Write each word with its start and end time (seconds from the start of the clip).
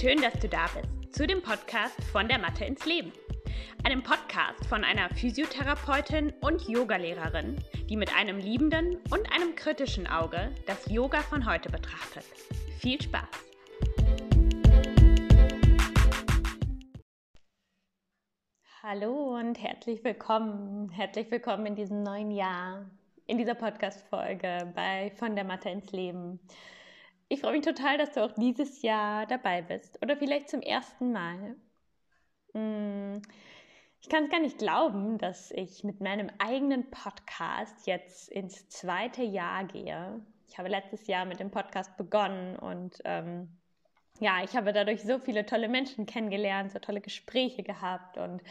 Schön, 0.00 0.20
dass 0.20 0.32
du 0.40 0.48
da 0.48 0.66
bist 0.74 1.14
zu 1.14 1.26
dem 1.26 1.42
Podcast 1.42 2.02
von 2.10 2.26
der 2.26 2.38
Mathe 2.38 2.64
ins 2.64 2.86
Leben. 2.86 3.12
Einem 3.84 4.02
Podcast 4.02 4.66
von 4.66 4.82
einer 4.84 5.08
Physiotherapeutin 5.10 6.32
und 6.40 6.66
Yogalehrerin, 6.66 7.62
die 7.88 7.96
mit 7.96 8.12
einem 8.16 8.38
liebenden 8.38 8.96
und 9.10 9.30
einem 9.32 9.54
kritischen 9.54 10.08
Auge 10.08 10.50
das 10.66 10.90
Yoga 10.90 11.20
von 11.20 11.46
heute 11.46 11.70
betrachtet. 11.70 12.24
Viel 12.80 13.00
Spaß! 13.00 13.28
Hallo 18.82 19.38
und 19.38 19.62
herzlich 19.62 20.02
willkommen. 20.02 20.88
Herzlich 20.88 21.30
willkommen 21.30 21.66
in 21.66 21.76
diesem 21.76 22.02
neuen 22.02 22.32
Jahr, 22.32 22.86
in 23.26 23.38
dieser 23.38 23.54
Podcast-Folge 23.54 24.72
bei 24.74 25.12
Von 25.16 25.36
der 25.36 25.44
Mathe 25.44 25.68
ins 25.68 25.92
Leben. 25.92 26.40
Ich 27.32 27.40
freue 27.40 27.52
mich 27.52 27.64
total, 27.64 27.96
dass 27.96 28.12
du 28.12 28.22
auch 28.22 28.32
dieses 28.32 28.82
Jahr 28.82 29.24
dabei 29.24 29.62
bist 29.62 29.98
oder 30.02 30.18
vielleicht 30.18 30.50
zum 30.50 30.60
ersten 30.60 31.12
Mal. 31.12 31.56
Hm, 32.52 33.22
ich 34.02 34.10
kann 34.10 34.24
es 34.24 34.30
gar 34.30 34.40
nicht 34.40 34.58
glauben, 34.58 35.16
dass 35.16 35.50
ich 35.50 35.82
mit 35.82 36.02
meinem 36.02 36.28
eigenen 36.36 36.90
Podcast 36.90 37.86
jetzt 37.86 38.28
ins 38.28 38.68
zweite 38.68 39.22
Jahr 39.22 39.64
gehe. 39.64 40.20
Ich 40.46 40.58
habe 40.58 40.68
letztes 40.68 41.06
Jahr 41.06 41.24
mit 41.24 41.40
dem 41.40 41.50
Podcast 41.50 41.96
begonnen 41.96 42.58
und 42.58 43.00
ähm, 43.06 43.48
ja, 44.20 44.44
ich 44.44 44.54
habe 44.54 44.74
dadurch 44.74 45.02
so 45.02 45.18
viele 45.18 45.46
tolle 45.46 45.70
Menschen 45.70 46.04
kennengelernt, 46.04 46.70
so 46.70 46.80
tolle 46.80 47.00
Gespräche 47.00 47.62
gehabt 47.62 48.18
und 48.18 48.42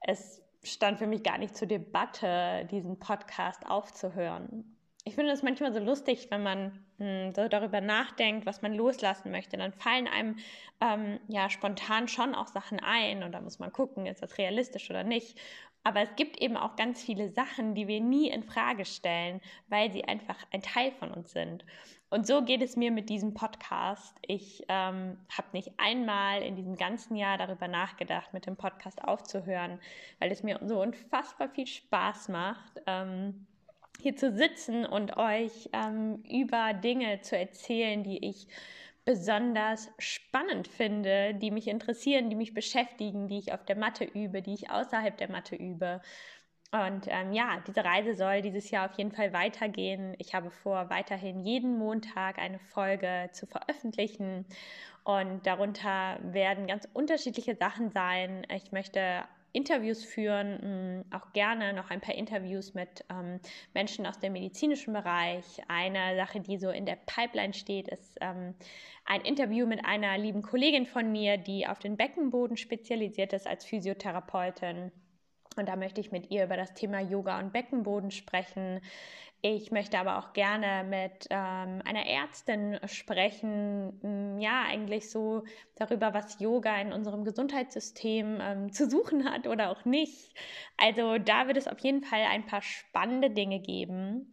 es 0.00 0.42
stand 0.64 0.98
für 0.98 1.06
mich 1.06 1.22
gar 1.22 1.38
nicht 1.38 1.56
zur 1.56 1.68
Debatte, 1.68 2.66
diesen 2.68 2.98
Podcast 2.98 3.64
aufzuhören 3.64 4.74
ich 5.08 5.14
finde 5.14 5.32
es 5.32 5.42
manchmal 5.42 5.72
so 5.72 5.78
lustig, 5.78 6.26
wenn 6.30 6.42
man 6.42 6.84
mh, 6.98 7.06
hm, 7.06 7.34
so 7.34 7.48
darüber 7.48 7.80
nachdenkt, 7.80 8.44
was 8.44 8.60
man 8.60 8.74
loslassen 8.74 9.30
möchte. 9.30 9.56
Dann 9.56 9.72
fallen 9.72 10.06
einem 10.06 10.36
ähm, 10.82 11.18
ja 11.28 11.48
spontan 11.48 12.08
schon 12.08 12.34
auch 12.34 12.48
Sachen 12.48 12.78
ein 12.78 13.22
und 13.22 13.32
da 13.32 13.40
muss 13.40 13.58
man 13.58 13.72
gucken, 13.72 14.04
ist 14.04 14.22
das 14.22 14.36
realistisch 14.36 14.90
oder 14.90 15.04
nicht. 15.04 15.38
Aber 15.82 16.02
es 16.02 16.14
gibt 16.16 16.38
eben 16.42 16.58
auch 16.58 16.76
ganz 16.76 17.02
viele 17.02 17.30
Sachen, 17.30 17.74
die 17.74 17.88
wir 17.88 18.00
nie 18.00 18.28
in 18.28 18.42
Frage 18.42 18.84
stellen, 18.84 19.40
weil 19.68 19.90
sie 19.90 20.04
einfach 20.04 20.36
ein 20.52 20.60
Teil 20.60 20.92
von 20.92 21.10
uns 21.10 21.32
sind. 21.32 21.64
Und 22.10 22.26
so 22.26 22.42
geht 22.42 22.60
es 22.60 22.76
mir 22.76 22.90
mit 22.90 23.08
diesem 23.08 23.32
Podcast. 23.32 24.18
Ich 24.26 24.64
ähm, 24.68 25.16
habe 25.30 25.48
nicht 25.52 25.72
einmal 25.78 26.42
in 26.42 26.56
diesem 26.56 26.76
ganzen 26.76 27.16
Jahr 27.16 27.38
darüber 27.38 27.68
nachgedacht, 27.68 28.34
mit 28.34 28.44
dem 28.44 28.56
Podcast 28.56 29.02
aufzuhören, 29.02 29.80
weil 30.18 30.30
es 30.30 30.42
mir 30.42 30.60
so 30.64 30.82
unfassbar 30.82 31.48
viel 31.48 31.66
Spaß 31.66 32.28
macht. 32.28 32.82
Ähm, 32.86 33.46
hier 34.00 34.16
zu 34.16 34.32
sitzen 34.32 34.86
und 34.86 35.16
euch 35.16 35.70
ähm, 35.72 36.22
über 36.30 36.72
Dinge 36.72 37.20
zu 37.20 37.36
erzählen, 37.36 38.02
die 38.04 38.24
ich 38.24 38.46
besonders 39.04 39.90
spannend 39.98 40.68
finde, 40.68 41.34
die 41.34 41.50
mich 41.50 41.66
interessieren, 41.66 42.28
die 42.30 42.36
mich 42.36 42.54
beschäftigen, 42.54 43.26
die 43.26 43.38
ich 43.38 43.52
auf 43.52 43.64
der 43.64 43.76
Matte 43.76 44.04
übe, 44.04 44.42
die 44.42 44.54
ich 44.54 44.70
außerhalb 44.70 45.16
der 45.16 45.30
Matte 45.30 45.56
übe. 45.56 46.00
Und 46.70 47.06
ähm, 47.06 47.32
ja, 47.32 47.62
diese 47.66 47.82
Reise 47.82 48.14
soll 48.14 48.42
dieses 48.42 48.70
Jahr 48.70 48.90
auf 48.90 48.98
jeden 48.98 49.12
Fall 49.12 49.32
weitergehen. 49.32 50.14
Ich 50.18 50.34
habe 50.34 50.50
vor, 50.50 50.90
weiterhin 50.90 51.40
jeden 51.40 51.78
Montag 51.78 52.38
eine 52.38 52.58
Folge 52.58 53.30
zu 53.32 53.46
veröffentlichen. 53.46 54.44
Und 55.04 55.46
darunter 55.46 56.18
werden 56.22 56.66
ganz 56.66 56.86
unterschiedliche 56.92 57.56
Sachen 57.56 57.90
sein. 57.90 58.46
Ich 58.54 58.72
möchte 58.72 59.24
Interviews 59.58 60.04
führen, 60.04 61.00
mm, 61.00 61.14
auch 61.14 61.32
gerne 61.32 61.72
noch 61.72 61.90
ein 61.90 62.00
paar 62.00 62.14
Interviews 62.14 62.74
mit 62.74 63.04
ähm, 63.10 63.40
Menschen 63.74 64.06
aus 64.06 64.20
dem 64.20 64.32
medizinischen 64.32 64.92
Bereich. 64.92 65.44
Eine 65.66 66.14
Sache, 66.14 66.38
die 66.38 66.58
so 66.58 66.70
in 66.70 66.86
der 66.86 66.96
Pipeline 67.06 67.52
steht, 67.52 67.88
ist 67.88 68.16
ähm, 68.20 68.54
ein 69.04 69.22
Interview 69.22 69.66
mit 69.66 69.84
einer 69.84 70.16
lieben 70.16 70.42
Kollegin 70.42 70.86
von 70.86 71.10
mir, 71.10 71.38
die 71.38 71.66
auf 71.66 71.80
den 71.80 71.96
Beckenboden 71.96 72.56
spezialisiert 72.56 73.32
ist 73.32 73.48
als 73.48 73.64
Physiotherapeutin. 73.64 74.92
Und 75.58 75.68
da 75.68 75.76
möchte 75.76 76.00
ich 76.00 76.12
mit 76.12 76.30
ihr 76.30 76.44
über 76.44 76.56
das 76.56 76.74
Thema 76.74 77.00
Yoga 77.00 77.38
und 77.38 77.52
Beckenboden 77.52 78.10
sprechen. 78.10 78.80
Ich 79.40 79.70
möchte 79.70 79.98
aber 79.98 80.18
auch 80.18 80.32
gerne 80.32 80.82
mit 80.88 81.28
ähm, 81.30 81.80
einer 81.84 82.06
Ärztin 82.06 82.80
sprechen, 82.86 83.96
hm, 84.02 84.40
ja, 84.40 84.64
eigentlich 84.68 85.10
so 85.10 85.44
darüber, 85.76 86.12
was 86.12 86.40
Yoga 86.40 86.80
in 86.80 86.92
unserem 86.92 87.24
Gesundheitssystem 87.24 88.38
ähm, 88.40 88.72
zu 88.72 88.90
suchen 88.90 89.30
hat 89.30 89.46
oder 89.46 89.70
auch 89.70 89.84
nicht. 89.84 90.34
Also 90.76 91.18
da 91.18 91.46
wird 91.46 91.56
es 91.56 91.68
auf 91.68 91.78
jeden 91.78 92.02
Fall 92.02 92.22
ein 92.28 92.46
paar 92.46 92.62
spannende 92.62 93.30
Dinge 93.30 93.60
geben. 93.60 94.32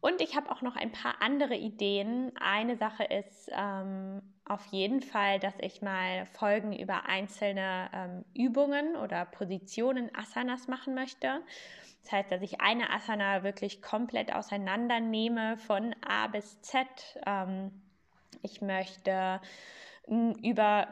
Und 0.00 0.20
ich 0.20 0.36
habe 0.36 0.50
auch 0.50 0.62
noch 0.62 0.76
ein 0.76 0.92
paar 0.92 1.20
andere 1.20 1.54
Ideen. 1.54 2.32
Eine 2.36 2.76
Sache 2.76 3.04
ist 3.04 3.50
ähm, 3.52 4.22
auf 4.44 4.64
jeden 4.66 5.02
Fall, 5.02 5.40
dass 5.40 5.54
ich 5.60 5.82
mal 5.82 6.26
Folgen 6.26 6.72
über 6.72 7.06
einzelne 7.06 7.90
ähm, 7.92 8.24
Übungen 8.34 8.96
oder 8.96 9.24
Positionen 9.24 10.10
Asanas 10.14 10.68
machen 10.68 10.94
möchte. 10.94 11.40
Das 12.04 12.12
heißt, 12.12 12.30
dass 12.30 12.42
ich 12.42 12.60
eine 12.60 12.90
Asana 12.90 13.42
wirklich 13.42 13.82
komplett 13.82 14.32
auseinandernehme 14.32 15.56
von 15.58 15.94
A 16.06 16.28
bis 16.28 16.60
Z. 16.62 16.86
Ähm, 17.26 17.72
ich 18.42 18.60
möchte 18.62 19.40
über 20.06 20.88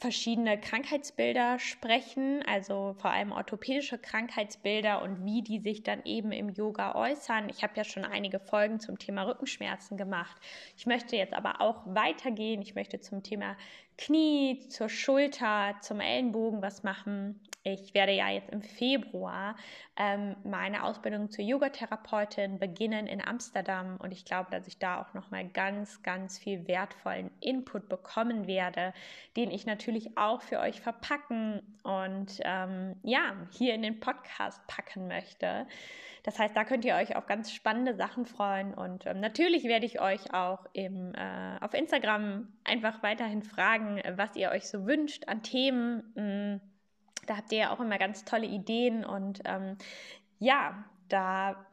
verschiedene 0.00 0.58
Krankheitsbilder 0.58 1.58
sprechen, 1.58 2.42
also 2.46 2.94
vor 2.98 3.10
allem 3.10 3.32
orthopädische 3.32 3.98
Krankheitsbilder 3.98 5.02
und 5.02 5.24
wie 5.24 5.42
die 5.42 5.60
sich 5.60 5.82
dann 5.82 6.02
eben 6.04 6.32
im 6.32 6.48
Yoga 6.48 6.94
äußern. 6.94 7.48
Ich 7.50 7.62
habe 7.62 7.74
ja 7.76 7.84
schon 7.84 8.04
einige 8.04 8.40
Folgen 8.40 8.80
zum 8.80 8.98
Thema 8.98 9.24
Rückenschmerzen 9.24 9.96
gemacht. 9.96 10.36
Ich 10.76 10.86
möchte 10.86 11.16
jetzt 11.16 11.34
aber 11.34 11.60
auch 11.60 11.82
weitergehen. 11.86 12.62
Ich 12.62 12.74
möchte 12.74 13.00
zum 13.00 13.22
Thema 13.22 13.56
Knie, 13.98 14.66
zur 14.68 14.88
Schulter, 14.88 15.76
zum 15.82 16.00
Ellenbogen 16.00 16.62
was 16.62 16.82
machen. 16.82 17.38
Ich 17.64 17.94
werde 17.94 18.12
ja 18.12 18.28
jetzt 18.28 18.50
im 18.50 18.60
Februar 18.60 19.54
ähm, 19.96 20.34
meine 20.42 20.82
Ausbildung 20.82 21.30
zur 21.30 21.44
Yogatherapeutin 21.44 22.58
beginnen 22.58 23.06
in 23.06 23.20
Amsterdam 23.20 23.98
und 24.02 24.12
ich 24.12 24.24
glaube, 24.24 24.50
dass 24.50 24.66
ich 24.66 24.78
da 24.78 25.00
auch 25.00 25.14
noch 25.14 25.30
mal 25.30 25.46
ganz, 25.48 26.02
ganz 26.02 26.38
viel 26.38 26.66
wertvollen 26.66 27.30
Input 27.40 27.88
bekommen 27.88 28.48
werde, 28.48 28.92
den 29.36 29.52
ich 29.52 29.64
natürlich 29.64 30.18
auch 30.18 30.42
für 30.42 30.58
euch 30.58 30.80
verpacken 30.80 31.62
und 31.84 32.40
ähm, 32.40 32.96
ja 33.04 33.36
hier 33.52 33.74
in 33.74 33.82
den 33.82 34.00
Podcast 34.00 34.66
packen 34.66 35.06
möchte. 35.06 35.68
Das 36.24 36.40
heißt, 36.40 36.56
da 36.56 36.64
könnt 36.64 36.84
ihr 36.84 36.96
euch 36.96 37.14
auf 37.14 37.26
ganz 37.26 37.52
spannende 37.52 37.94
Sachen 37.94 38.26
freuen 38.26 38.74
und 38.74 39.06
ähm, 39.06 39.20
natürlich 39.20 39.64
werde 39.64 39.86
ich 39.86 40.00
euch 40.00 40.34
auch 40.34 40.66
im, 40.72 41.14
äh, 41.14 41.58
auf 41.60 41.74
Instagram 41.74 42.48
einfach 42.64 43.04
weiterhin 43.04 43.42
fragen, 43.42 44.00
was 44.16 44.34
ihr 44.34 44.50
euch 44.50 44.68
so 44.68 44.84
wünscht 44.84 45.28
an 45.28 45.44
Themen. 45.44 46.12
Mh, 46.16 46.22
mm, 46.56 46.71
da 47.26 47.36
habt 47.36 47.52
ihr 47.52 47.58
ja 47.58 47.70
auch 47.72 47.80
immer 47.80 47.98
ganz 47.98 48.24
tolle 48.24 48.46
Ideen 48.46 49.04
und 49.04 49.40
ähm, 49.44 49.76
ja, 50.38 50.84
da 51.08 51.66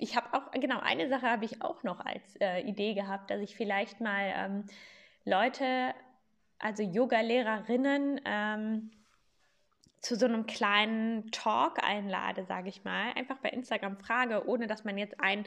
ich 0.00 0.16
habe 0.16 0.32
auch, 0.32 0.50
genau, 0.52 0.80
eine 0.80 1.08
Sache 1.08 1.30
habe 1.30 1.44
ich 1.44 1.62
auch 1.62 1.82
noch 1.82 2.00
als 2.00 2.36
äh, 2.40 2.60
Idee 2.60 2.94
gehabt, 2.94 3.30
dass 3.30 3.40
ich 3.40 3.54
vielleicht 3.54 4.00
mal 4.00 4.32
ähm, 4.34 4.64
Leute, 5.24 5.94
also 6.58 6.82
Yoga-Lehrerinnen, 6.82 8.20
ähm, 8.24 8.90
zu 10.00 10.16
so 10.16 10.26
einem 10.26 10.46
kleinen 10.46 11.30
Talk 11.30 11.82
einlade, 11.82 12.44
sage 12.44 12.68
ich 12.68 12.84
mal, 12.84 13.12
einfach 13.14 13.36
bei 13.38 13.50
Instagram 13.50 13.98
frage, 13.98 14.46
ohne 14.48 14.66
dass 14.66 14.84
man 14.84 14.96
jetzt 14.96 15.20
ein 15.20 15.44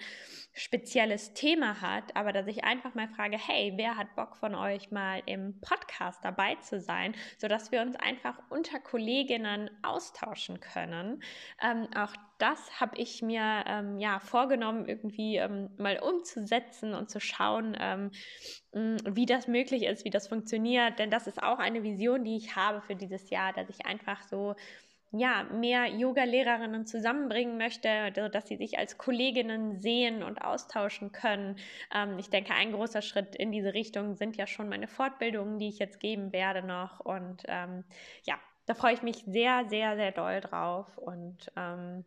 spezielles 0.54 1.34
Thema 1.34 1.82
hat, 1.82 2.16
aber 2.16 2.32
dass 2.32 2.48
ich 2.48 2.64
einfach 2.64 2.94
mal 2.94 3.08
frage, 3.08 3.38
hey, 3.38 3.74
wer 3.76 3.98
hat 3.98 4.16
Bock 4.16 4.38
von 4.38 4.54
euch 4.54 4.92
mal 4.92 5.22
im 5.26 5.60
Podcast 5.62 6.24
dabei 6.24 6.56
zu 6.56 6.80
sein, 6.80 7.16
sodass 7.38 7.72
wir 7.72 7.82
uns 7.82 7.96
einfach 7.96 8.38
unter 8.50 8.80
Kolleginnen 8.80 9.72
austauschen 9.82 10.60
können. 10.60 11.24
Ähm, 11.62 11.88
auch 11.96 12.14
das 12.44 12.82
habe 12.82 12.98
ich 12.98 13.22
mir 13.22 13.64
ähm, 13.68 14.00
ja 14.00 14.20
vorgenommen, 14.20 14.86
irgendwie 14.86 15.38
ähm, 15.38 15.70
mal 15.78 15.98
umzusetzen 16.00 16.94
und 16.94 17.10
zu 17.10 17.22
schauen, 17.22 17.78
ähm, 17.80 18.12
wie 18.74 19.26
das 19.26 19.48
möglich 19.48 19.84
ist, 19.84 20.04
wie 20.04 20.10
das 20.10 20.28
funktioniert. 20.28 21.00
Denn 21.00 21.10
das 21.10 21.26
ist 21.26 21.42
auch 21.42 21.58
eine 21.58 21.84
Vision, 21.84 22.26
die 22.26 22.36
ich 22.36 22.58
habe 22.58 22.82
für 22.82 22.98
dieses 22.98 23.30
Jahr, 23.30 23.54
dass 23.54 23.70
ich 23.70 23.86
einfach 23.86 24.22
so 24.24 24.56
ja, 25.12 25.44
mehr 25.54 25.88
Yoga-Lehrerinnen 25.88 26.86
zusammenbringen 26.86 27.58
möchte, 27.58 28.12
dass 28.12 28.48
sie 28.48 28.58
sich 28.58 28.78
als 28.78 28.98
Kolleginnen 28.98 29.80
sehen 29.80 30.22
und 30.22 30.44
austauschen 30.44 31.14
können. 31.14 31.56
Ähm, 31.96 32.18
ich 32.20 32.30
denke, 32.30 32.54
ein 32.54 32.74
großer 32.74 33.02
Schritt 33.02 33.38
in 33.38 33.54
diese 33.54 33.74
Richtung 33.74 34.16
sind 34.16 34.36
ja 34.36 34.48
schon 34.48 34.68
meine 34.68 34.90
Fortbildungen, 34.90 35.60
die 35.60 35.70
ich 35.70 35.80
jetzt 35.80 36.02
geben 36.02 36.34
werde 36.34 36.62
noch. 36.62 37.00
Und 37.00 37.44
ähm, 37.48 37.86
ja, 38.24 38.36
da 38.66 38.74
freue 38.74 38.96
ich 38.96 39.02
mich 39.02 39.24
sehr, 39.28 39.64
sehr, 39.70 39.96
sehr 39.96 40.12
doll 40.12 40.42
drauf. 40.42 40.98
Und 40.98 41.50
ähm, 41.56 42.04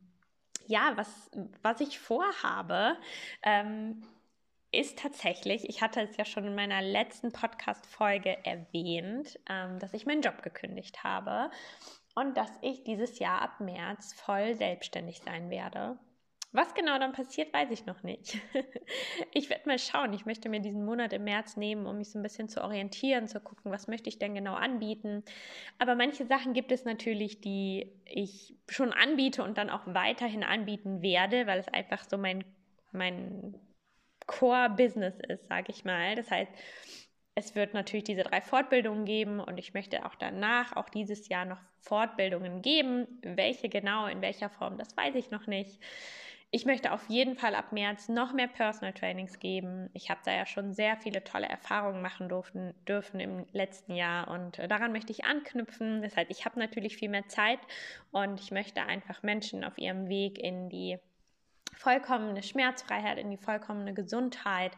ja, 0.66 0.92
was, 0.96 1.30
was 1.62 1.80
ich 1.80 1.98
vorhabe, 1.98 2.96
ähm, 3.42 4.02
ist 4.72 4.98
tatsächlich, 4.98 5.68
ich 5.68 5.80
hatte 5.80 6.00
es 6.00 6.16
ja 6.16 6.24
schon 6.24 6.44
in 6.44 6.54
meiner 6.54 6.82
letzten 6.82 7.32
Podcast-Folge 7.32 8.44
erwähnt, 8.44 9.38
ähm, 9.48 9.78
dass 9.78 9.94
ich 9.94 10.06
meinen 10.06 10.22
Job 10.22 10.42
gekündigt 10.42 11.02
habe 11.04 11.50
und 12.14 12.36
dass 12.36 12.50
ich 12.62 12.84
dieses 12.84 13.18
Jahr 13.18 13.42
ab 13.42 13.60
März 13.60 14.12
voll 14.14 14.54
selbstständig 14.54 15.20
sein 15.20 15.50
werde. 15.50 15.98
Was 16.56 16.73
genau 16.73 16.99
dann 16.99 17.12
passiert, 17.12 17.53
weiß 17.53 17.70
ich 17.70 17.85
noch 17.85 18.03
nicht. 18.03 18.38
ich 19.35 19.50
werde 19.50 19.69
mal 19.69 19.79
schauen. 19.79 20.14
Ich 20.14 20.25
möchte 20.25 20.49
mir 20.49 20.61
diesen 20.61 20.87
Monat 20.87 21.12
im 21.12 21.25
März 21.25 21.58
nehmen, 21.58 21.85
um 21.85 21.99
mich 21.99 22.11
so 22.11 22.19
ein 22.19 22.23
bisschen 22.23 22.49
zu 22.49 22.64
orientieren, 22.64 23.29
zu 23.29 23.41
gucken, 23.41 23.70
was 23.70 23.88
möchte 23.88 24.08
ich 24.08 24.19
denn 24.19 24.35
genau 24.35 24.55
anbieten. 24.55 25.23
Aber 25.79 25.97
manche 25.97 26.25
Sachen 26.25 26.55
gibt 26.55 26.73
es 26.73 26.87
natürlich, 26.87 27.43
die 27.43 27.93
ich 28.06 28.56
schon 28.70 28.94
anbiete 28.94 29.44
und 29.44 29.58
dann 29.58 29.69
auch 29.69 29.82
weiterhin 29.85 30.43
anbieten 30.43 31.03
werde, 31.03 31.47
weil 31.47 31.58
es 31.58 31.69
einfach 31.69 32.03
so 32.08 32.17
mein, 32.17 32.43
mein 32.91 33.61
Core-Business 34.26 35.20
ist, 35.29 35.49
sage 35.49 35.67
ich 35.73 35.85
mal. 35.85 36.14
Das 36.14 36.31
heißt, 36.31 36.50
es 37.35 37.55
wird 37.55 37.75
natürlich 37.75 38.05
diese 38.05 38.23
drei 38.23 38.41
Fortbildungen 38.41 39.05
geben 39.05 39.41
und 39.41 39.59
ich 39.59 39.75
möchte 39.75 40.06
auch 40.06 40.14
danach, 40.14 40.75
auch 40.75 40.88
dieses 40.88 41.29
Jahr 41.29 41.44
noch 41.44 41.61
Fortbildungen 41.81 42.62
geben. 42.62 43.06
Welche 43.20 43.69
genau, 43.69 44.06
in 44.06 44.23
welcher 44.23 44.49
Form, 44.49 44.79
das 44.79 44.97
weiß 44.97 45.17
ich 45.17 45.31
noch 45.31 45.47
nicht. 45.47 45.79
Ich 46.50 46.64
möchte 46.64 46.93
auf 46.93 47.08
jeden 47.08 47.37
Fall 47.37 47.54
ab 47.54 47.72
März 47.72 48.08
noch 48.08 48.32
mehr 48.32 48.48
Personal 48.48 48.93
Trainings 48.94 49.38
geben. 49.40 49.90
Ich 49.93 50.10
habe 50.10 50.20
da 50.25 50.32
ja 50.32 50.46
schon 50.46 50.72
sehr 50.72 50.96
viele 50.96 51.22
tolle 51.22 51.48
Erfahrungen 51.48 52.00
machen 52.02 52.28
durften, 52.28 52.75
dürfen 52.88 53.20
im 53.20 53.46
letzten 53.52 53.94
Jahr 53.94 54.28
und 54.28 54.58
daran 54.58 54.93
möchte 54.93 55.12
ich 55.12 55.25
anknüpfen. 55.25 56.02
Das 56.02 56.16
heißt, 56.16 56.31
ich 56.31 56.44
habe 56.44 56.58
natürlich 56.58 56.96
viel 56.96 57.10
mehr 57.10 57.28
Zeit 57.28 57.58
und 58.10 58.40
ich 58.40 58.50
möchte 58.52 58.82
einfach 58.84 59.22
Menschen 59.22 59.64
auf 59.64 59.76
ihrem 59.76 60.08
Weg 60.08 60.38
in 60.38 60.69
die 60.70 60.98
vollkommene 61.74 62.42
Schmerzfreiheit, 62.42 63.18
in 63.18 63.30
die 63.30 63.36
vollkommene 63.36 63.94
Gesundheit 63.94 64.72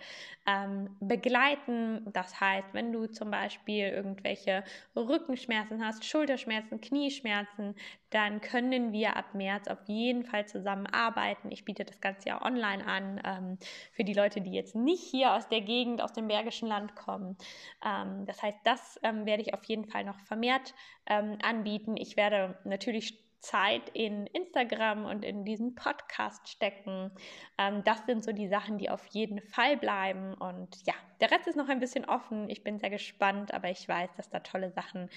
ähm, 0.47 0.97
begleiten. 1.01 2.03
Das 2.13 2.41
heißt, 2.41 2.69
wenn 2.73 2.93
du 2.93 3.07
zum 3.07 3.31
Beispiel 3.31 3.89
irgendwelche 3.89 4.65
Rückenschmerzen 4.97 5.85
hast, 5.85 6.05
Schulterschmerzen, 6.05 6.81
Knieschmerzen, 6.81 7.75
dann 8.11 8.41
können 8.41 8.93
wir 8.93 9.17
ab 9.17 9.35
März 9.35 9.69
auf 9.69 9.79
jeden 9.87 10.25
Fall 10.25 10.47
zusammenarbeiten. 10.47 11.51
Ich 11.51 11.65
biete 11.65 11.85
das 11.85 12.01
Ganze 12.01 12.31
ja 12.31 12.43
online 12.45 12.87
an 12.87 13.21
ähm, 13.25 13.59
für 13.93 14.05
die 14.05 14.15
Leute, 14.15 14.41
die 14.41 14.53
jetzt 14.53 14.75
nicht 14.75 15.03
hier 15.03 15.35
aus 15.35 15.49
der 15.49 15.61
Gegend, 15.61 16.03
aus 16.03 16.13
dem 16.13 16.29
Bergischen 16.29 16.69
Land 16.69 16.95
kommen. 16.97 17.37
Ähm, 17.85 18.27
das 18.27 18.43
heißt, 18.43 18.59
das 18.65 18.99
ähm, 19.03 19.27
werde 19.27 19.43
ich 19.43 19.55
auf 19.55 19.65
jeden 19.65 19.85
Fall 19.85 20.05
noch 20.05 20.19
vermehrt 20.21 20.75
ähm, 21.07 21.39
anbieten. 21.43 21.97
Ich 21.97 22.17
werde 22.17 22.59
natürlich 22.65 23.28
Zeit 23.41 23.89
in 23.91 24.27
Instagram 24.27 25.05
und 25.05 25.25
in 25.25 25.45
diesen 25.45 25.75
Podcast 25.75 26.49
stecken. 26.49 27.11
Ähm, 27.57 27.83
das 27.85 28.05
sind 28.07 28.25
so 28.25 28.33
die 28.33 28.49
Sachen, 28.49 28.79
die 28.79 28.91
auf 28.91 29.07
jeden 29.07 29.41
Fall 29.41 29.77
bleiben. 29.77 30.35
Und 30.35 30.85
ja, 30.87 30.95
der 31.21 31.31
Rest 31.31 31.47
ist 31.47 31.57
noch 31.57 31.69
ein 31.69 31.81
bisschen 31.81 32.05
offen. 32.05 32.51
Ich 32.51 32.65
bin 32.65 32.79
sehr 32.79 32.91
gespannt, 32.91 33.55
aber 33.55 33.71
ich 33.71 33.89
weiß, 33.89 34.11
dass 34.17 34.31
da 34.31 34.41
tolle 34.41 34.71
Sachen 34.71 35.09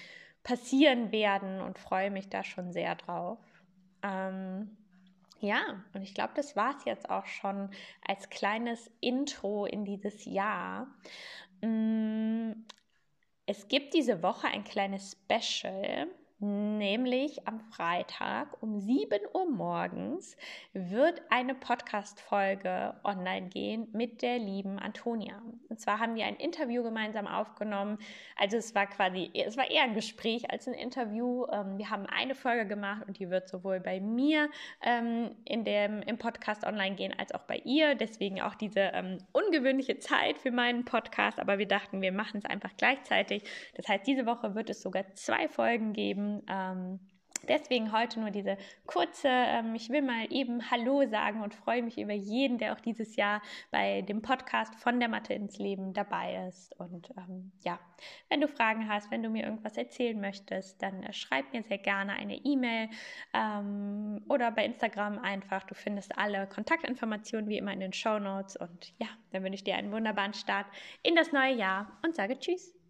passieren 0.42 1.12
werden 1.12 1.60
und 1.60 1.78
freue 1.78 2.10
mich 2.10 2.28
da 2.28 2.44
schon 2.44 2.72
sehr 2.72 2.94
drauf. 2.94 3.38
Ähm, 4.02 4.76
ja, 5.40 5.82
und 5.92 6.02
ich 6.02 6.14
glaube, 6.14 6.32
das 6.36 6.54
war 6.54 6.76
es 6.76 6.84
jetzt 6.84 7.10
auch 7.10 7.26
schon 7.26 7.70
als 8.06 8.30
kleines 8.30 8.90
Intro 9.00 9.66
in 9.66 9.84
dieses 9.84 10.24
Jahr. 10.24 10.86
Mm, 11.62 12.52
es 13.46 13.66
gibt 13.66 13.94
diese 13.94 14.22
Woche 14.22 14.46
ein 14.46 14.62
kleines 14.62 15.16
Special 15.20 16.08
Nämlich 16.44 17.46
am 17.46 17.60
Freitag 17.60 18.60
um 18.60 18.80
7 18.80 19.20
Uhr 19.32 19.48
morgens 19.48 20.36
wird 20.72 21.22
eine 21.30 21.54
Podcast-Folge 21.54 22.94
online 23.04 23.46
gehen 23.46 23.86
mit 23.92 24.22
der 24.22 24.40
lieben 24.40 24.80
Antonia. 24.80 25.40
Und 25.68 25.80
zwar 25.80 26.00
haben 26.00 26.16
wir 26.16 26.24
ein 26.24 26.34
Interview 26.34 26.82
gemeinsam 26.82 27.28
aufgenommen. 27.28 27.98
Also 28.36 28.56
es 28.56 28.74
war 28.74 28.88
quasi, 28.88 29.30
es 29.34 29.56
war 29.56 29.70
eher 29.70 29.84
ein 29.84 29.94
Gespräch 29.94 30.50
als 30.50 30.66
ein 30.66 30.74
Interview. 30.74 31.46
Ähm, 31.46 31.78
wir 31.78 31.90
haben 31.90 32.06
eine 32.06 32.34
Folge 32.34 32.66
gemacht 32.66 33.04
und 33.06 33.20
die 33.20 33.30
wird 33.30 33.48
sowohl 33.48 33.78
bei 33.78 34.00
mir 34.00 34.50
ähm, 34.82 35.36
in 35.44 35.62
dem, 35.62 36.02
im 36.02 36.18
Podcast 36.18 36.66
online 36.66 36.96
gehen 36.96 37.14
als 37.16 37.32
auch 37.32 37.44
bei 37.44 37.58
ihr. 37.64 37.94
Deswegen 37.94 38.42
auch 38.42 38.56
diese 38.56 38.80
ähm, 38.80 39.18
ungewöhnliche 39.30 40.00
Zeit 40.00 40.38
für 40.38 40.50
meinen 40.50 40.84
Podcast. 40.84 41.38
Aber 41.38 41.58
wir 41.58 41.68
dachten, 41.68 42.02
wir 42.02 42.10
machen 42.10 42.38
es 42.38 42.46
einfach 42.46 42.72
gleichzeitig. 42.76 43.44
Das 43.76 43.86
heißt, 43.86 44.04
diese 44.08 44.26
Woche 44.26 44.56
wird 44.56 44.70
es 44.70 44.82
sogar 44.82 45.04
zwei 45.14 45.46
Folgen 45.46 45.92
geben 45.92 46.31
ähm, 46.48 47.00
Deswegen 47.48 47.90
heute 47.90 48.20
nur 48.20 48.30
diese 48.30 48.56
kurze, 48.86 49.28
ähm, 49.28 49.74
ich 49.74 49.90
will 49.90 50.02
mal 50.02 50.26
eben 50.30 50.70
Hallo 50.70 51.06
sagen 51.08 51.42
und 51.42 51.54
freue 51.54 51.82
mich 51.82 51.98
über 51.98 52.12
jeden, 52.12 52.58
der 52.58 52.72
auch 52.72 52.80
dieses 52.80 53.16
Jahr 53.16 53.42
bei 53.70 54.02
dem 54.02 54.22
Podcast 54.22 54.74
von 54.76 55.00
der 55.00 55.08
Mathe 55.08 55.34
ins 55.34 55.58
Leben 55.58 55.92
dabei 55.92 56.46
ist. 56.48 56.78
Und 56.78 57.10
ähm, 57.16 57.52
ja, 57.64 57.80
wenn 58.28 58.40
du 58.40 58.48
Fragen 58.48 58.88
hast, 58.88 59.10
wenn 59.10 59.22
du 59.22 59.28
mir 59.28 59.44
irgendwas 59.44 59.76
erzählen 59.76 60.20
möchtest, 60.20 60.80
dann 60.82 61.02
äh, 61.02 61.12
schreib 61.12 61.52
mir 61.52 61.62
sehr 61.64 61.78
gerne 61.78 62.12
eine 62.12 62.36
E-Mail 62.36 62.88
ähm, 63.34 64.24
oder 64.28 64.52
bei 64.52 64.64
Instagram 64.64 65.18
einfach. 65.18 65.64
Du 65.64 65.74
findest 65.74 66.16
alle 66.16 66.46
Kontaktinformationen 66.46 67.48
wie 67.48 67.58
immer 67.58 67.72
in 67.72 67.80
den 67.80 67.92
Show 67.92 68.20
Notes. 68.20 68.56
Und 68.56 68.92
ja, 68.98 69.08
dann 69.32 69.42
wünsche 69.42 69.56
ich 69.56 69.64
dir 69.64 69.74
einen 69.74 69.90
wunderbaren 69.90 70.34
Start 70.34 70.66
in 71.02 71.16
das 71.16 71.32
neue 71.32 71.54
Jahr 71.54 71.98
und 72.04 72.14
sage 72.14 72.38
Tschüss. 72.38 72.81